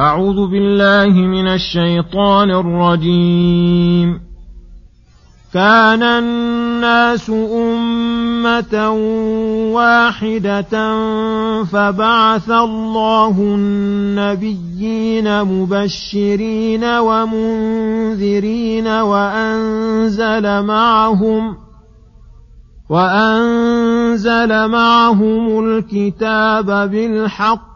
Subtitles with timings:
[0.00, 4.20] أعوذ بالله من الشيطان الرجيم.
[5.54, 8.90] كان الناس أمة
[9.72, 10.94] واحدة
[11.64, 21.56] فبعث الله النبيين مبشرين ومنذرين وأنزل معهم
[22.90, 27.75] وأنزل معهم الكتاب بالحق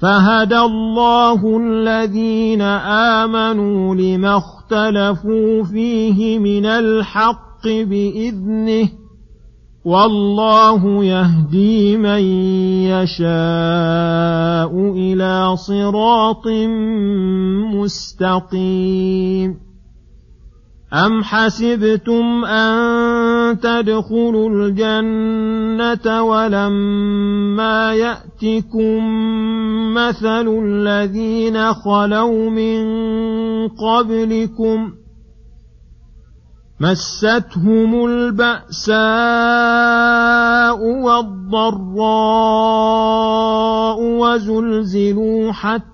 [0.00, 2.62] فهدى الله الذين
[3.22, 8.88] آمنوا لما اختلفوا فيه من الحق بإذنه
[9.84, 12.22] والله يهدي من
[12.88, 16.46] يشاء إلى صراط
[17.74, 19.56] مستقيم.
[20.92, 22.74] أم حسبتم أن
[23.60, 29.04] تدخلوا الجنة ولما يأتكم
[29.94, 32.84] مثل الذين خلوا من
[33.68, 34.92] قبلكم
[36.80, 38.94] مستهم البأساء
[41.04, 42.34] والضراء
[44.00, 45.93] وزلزلوا حتى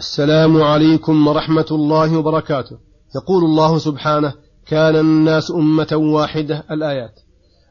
[0.00, 2.76] السلام عليكم ورحمة الله وبركاته.
[3.16, 4.32] يقول الله سبحانه
[4.66, 7.14] كان الناس أمة واحدة الآيات.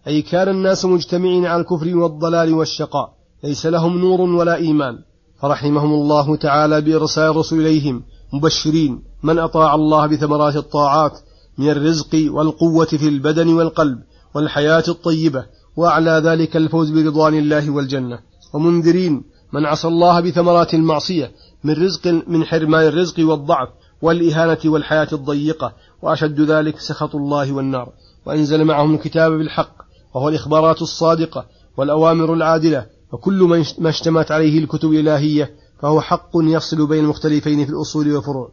[0.07, 3.09] أي كان الناس مجتمعين على الكفر والضلال والشقاء.
[3.44, 5.00] ليس لهم نور ولا إيمان.
[5.41, 8.03] فرحمهم الله تعالى بإرسال الرسل إليهم
[8.34, 11.19] مبشرين من أطاع الله بثمرات الطاعات
[11.57, 13.97] من الرزق والقوة في البدن والقلب
[14.35, 15.45] والحياة الطيبة
[15.78, 18.19] وأعلى ذلك الفوز برضوان الله والجنة.
[18.53, 19.23] ومنذرين
[19.53, 21.31] من عصى الله بثمرات المعصية
[21.63, 23.69] من رزق من حرمان الرزق والضعف
[24.01, 27.89] والإهانة والحياة الضيقة وأشد ذلك سخط الله والنار.
[28.25, 29.75] وأنزل معهم الكتاب بالحق
[30.13, 31.45] وهو الإخبارات الصادقة
[31.77, 38.15] والأوامر العادلة وكل ما اشتمت عليه الكتب الإلهية فهو حق يفصل بين المختلفين في الأصول
[38.15, 38.51] والفروع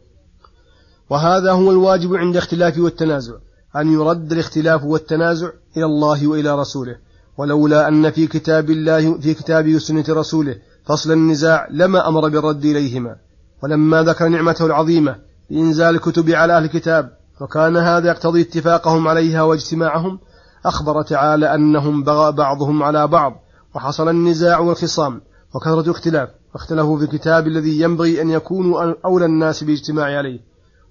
[1.09, 3.33] وهذا هو الواجب عند اختلاف والتنازع
[3.75, 6.95] أن يرد الاختلاف والتنازع إلى الله وإلى رسوله.
[7.37, 10.55] ولولا أن في كتاب الله في كتابه وسنة رسوله
[10.87, 13.15] فصل النزاع لما أمر بالرد إليهما
[13.63, 15.15] ولما ذكر نعمته العظيمة
[15.49, 20.19] بإنزال الكتب على أهل الكتاب وكان هذا يقتضي اتفاقهم عليها واجتماعهم
[20.65, 23.43] أخبر تعالى أنهم بغى بعضهم على بعض
[23.75, 25.21] وحصل النزاع والخصام
[25.55, 30.39] وكثرة الاختلاف فاختلفوا في الكتاب الذي ينبغي أن يكونوا أولى الناس بالاجتماع عليه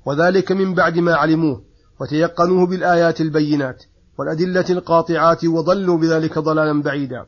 [0.06, 1.62] وذلك من بعد ما علموه
[2.00, 3.84] وتيقنوه بالآيات البينات
[4.18, 7.26] والأدلة القاطعات وضلوا بذلك ضلالا بعيدا.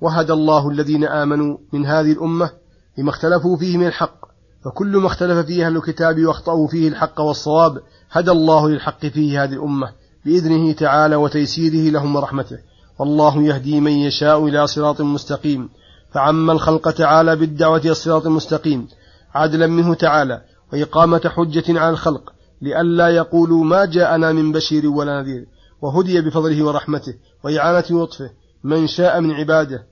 [0.00, 2.50] وهدى الله الذين آمنوا من هذه الأمة
[2.98, 4.30] لما اختلفوا فيه من الحق.
[4.64, 7.78] فكل ما اختلف فيه أهل الكتاب واخطأوا فيه الحق والصواب
[8.10, 9.92] هدى الله للحق فيه هذه الأمة
[10.24, 12.58] بإذنه تعالى وتيسيره لهم ورحمته.
[12.98, 15.68] والله يهدي من يشاء إلى صراط مستقيم.
[16.12, 18.88] فعم الخلق تعالى بالدعوة إلى الصراط المستقيم.
[19.34, 20.42] عدلا منه تعالى.
[20.72, 22.32] وإقامة حجة على الخلق.
[22.62, 25.46] لئلا يقولوا ما جاءنا من بشير ولا نذير.
[25.82, 27.14] وهدي بفضله ورحمته.
[27.44, 28.30] وإعانة لطفه.
[28.64, 29.86] من شاء من عباده.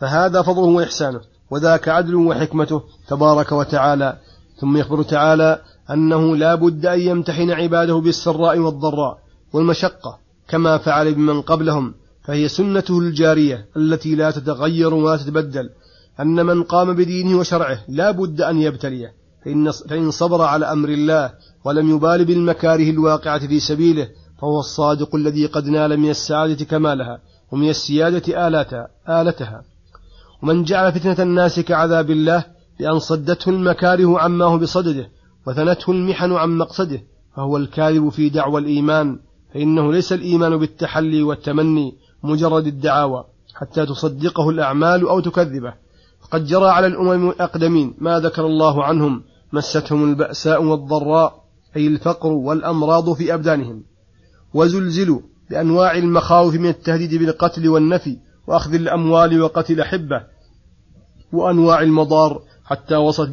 [0.00, 1.20] فهذا فضله وإحسانه
[1.50, 4.18] وذاك عدل وحكمته تبارك وتعالى.
[4.60, 9.18] ثم يخبر تعالى أنه لا بد أن يمتحن عباده بالسراء والضراء
[9.52, 10.18] والمشقة
[10.48, 11.94] كما فعل بمن قبلهم.
[12.24, 15.70] فهي سنته الجارية التي لا تتغير ولا تتبدل.
[16.20, 19.12] أن من قام بدينه وشرعه لا بد أن يبتليه.
[19.44, 21.32] فإن, فإن صبر على أمر الله
[21.64, 24.08] ولم يبال بالمكاره الواقعة في سبيله
[24.40, 27.20] فهو الصادق الذي قد نال من السعادة كمالها
[27.52, 29.62] ومن السيادة آلاتها آلتها.
[30.42, 32.44] ومن جعل فتنة الناس كعذاب الله
[32.78, 35.08] بأن صدته المكاره عما هو بصدده
[35.46, 37.02] وثنته المحن عن مقصده
[37.36, 39.18] فهو الكاذب في دعوى الإيمان
[39.54, 43.24] فإنه ليس الإيمان بالتحلي والتمني مجرد الدعاوى
[43.54, 45.74] حتى تصدقه الأعمال أو تكذبه.
[46.20, 49.22] فقد جرى على الأمم الأقدمين ما ذكر الله عنهم
[49.52, 51.44] مستهم البأساء والضراء
[51.76, 53.82] أي الفقر والأمراض في أبدانهم.
[54.56, 55.20] وزلزلوا
[55.50, 60.22] بأنواع المخاوف من التهديد بالقتل والنفي وأخذ الأموال وقتل حبة
[61.32, 63.30] وأنواع المضار حتى وصلت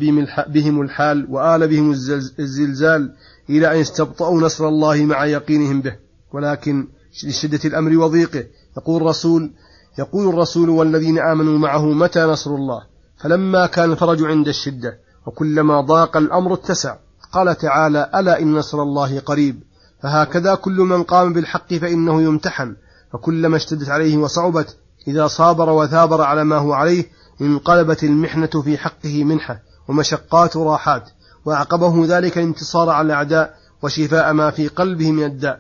[0.48, 1.92] بهم الحال وآل بهم
[2.40, 3.14] الزلزال
[3.50, 5.96] إلى أن استبطأوا نصر الله مع يقينهم به.
[6.34, 6.88] ولكن
[7.24, 8.44] لشدة الأمر وضيقه
[8.78, 9.52] يقول الرسول
[10.00, 12.82] يقول الرسول والذين آمنوا معه متى نصر الله؟
[13.18, 16.96] فلما كان الفرج عند الشدة وكلما ضاق الأمر اتسع
[17.32, 19.64] قال تعالى ألا إن نصر الله قريب؟
[20.04, 22.76] فهكذا كل من قام بالحق فإنه يمتحن
[23.14, 24.78] فكلما اشتدت عليه وصعبت
[25.08, 27.06] إذا صابر وثابر على ما هو عليه
[27.42, 31.10] انقلبت المحنة في حقه منحة ومشقات راحات
[31.46, 33.54] وأعقبه ذلك الانتصار على الأعداء
[33.84, 35.60] وشفاء ما في قلبه من الداء.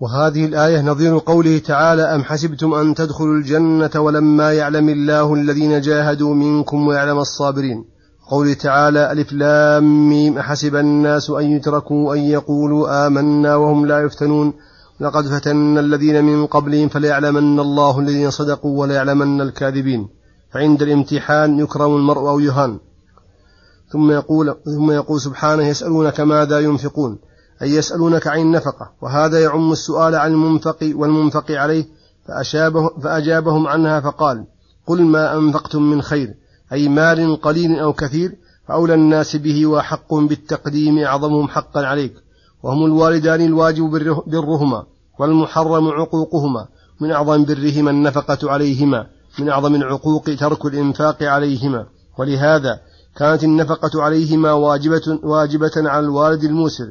[0.00, 6.34] وهذه الآية نظير قوله تعالى أم حسبتم أن تدخلوا الجنة ولما يعلم الله الذين جاهدوا
[6.34, 7.84] منكم ويعلم الصابرين.
[8.32, 14.52] قوله تعالى ألف لام ميم أحسب الناس أن يتركوا أن يقولوا آمنا وهم لا يفتنون.
[15.00, 20.08] لقد فتنا الذين من قبلهم فليعلمن الله الذين صدقوا وليعلمن الكاذبين.
[20.52, 22.78] فعند الامتحان يكرم المرء أو يهان.
[23.92, 27.18] ثم يقول ثم يقول سبحانه يسألونك ماذا ينفقون؟
[27.62, 28.90] أي يسألونك عن النفقة.
[29.02, 31.84] وهذا يعم السؤال عن المنفق والمنفق عليه
[32.28, 34.44] فأشابه فأجابهم عنها فقال
[34.86, 36.41] قل ما أنفقتم من خير.
[36.72, 38.34] أي مال قليل أو كثير
[38.68, 42.14] فأولى الناس به وحق بالتقديم أعظمهم حقا عليك.
[42.62, 43.90] وهم الوالدان الواجب
[44.26, 44.84] برهما
[45.18, 46.66] والمحرم عقوقهما.
[47.00, 49.06] من أعظم برهما النفقة عليهما
[49.38, 51.86] من أعظم العقوق ترك الإنفاق عليهما.
[52.18, 52.80] ولهذا
[53.16, 56.90] كانت النفقة عليهما واجبة, واجبة على الوالد الموسر.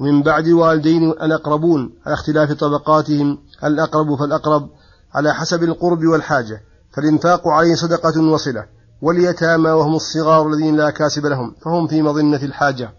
[0.00, 4.68] ومن بعد الوالدين الأقربون على اختلاف طبقاتهم الأقرب فالأقرب
[5.14, 6.60] على حسب القرب والحاجة.
[6.92, 8.64] فالإنفاق عليه صدقة وصلة.
[9.02, 12.92] واليتامى وهم الصغار الذين لا كاسب لهم فهم في مظنة الحاجة.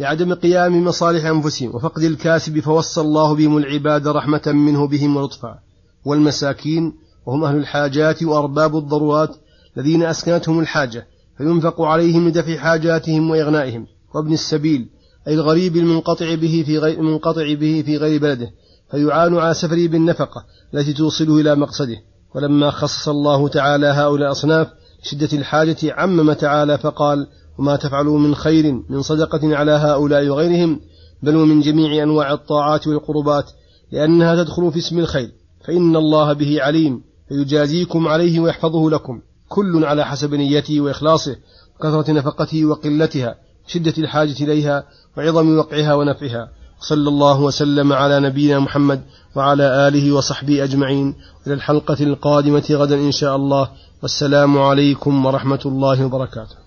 [0.00, 5.58] لعدم قيام مصالح أنفسهم وفقد الكاسب فوصى الله بهم العباد رحمة منه بهم ولطفا.
[6.04, 6.92] والمساكين
[7.26, 9.36] وهم أهل الحاجات وأرباب الضرورات
[9.76, 11.06] الذين أسكنتهم الحاجة
[11.38, 13.86] فينفق عليهم لدفع حاجاتهم وإغنائهم.
[14.14, 14.88] وابن السبيل
[15.28, 18.50] أي الغريب المنقطع به في غير المنقطع به في غير بلده
[18.90, 20.44] فيعان على سفره بالنفقة
[20.74, 21.96] التي توصله إلى مقصده.
[22.34, 24.68] ولما خصص الله تعالى هؤلاء الأصناف
[25.06, 27.26] شدة الحاجة عمم تعالى فقال
[27.58, 30.80] وما تفعلوا من خير من صدقة على هؤلاء وغيرهم
[31.22, 33.50] بل ومن جميع أنواع الطاعات والقربات
[33.92, 35.32] لأنها تدخل في اسم الخير
[35.64, 41.36] فإن الله به عليم فيجازيكم عليه ويحفظه لكم كل على حسب نيته وإخلاصه
[41.76, 43.34] وكثرة نفقته وقلتها
[43.66, 44.84] شدة الحاجة إليها
[45.16, 46.50] وعظم وقعها ونفعها
[46.80, 49.02] صلى الله وسلم على نبينا محمد
[49.34, 51.14] وعلى آله وصحبه أجمعين.
[51.46, 53.68] إلى الحلقة القادمة غدا إن شاء الله.
[54.02, 56.65] والسلام عليكم ورحمة الله وبركاته.